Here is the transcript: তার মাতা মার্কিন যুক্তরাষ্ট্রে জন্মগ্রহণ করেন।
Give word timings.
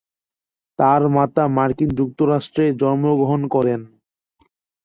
তার 0.79 1.01
মাতা 1.15 1.43
মার্কিন 1.47 1.89
যুক্তরাষ্ট্রে 1.99 2.65
জন্মগ্রহণ 2.81 3.41
করেন। 3.47 3.81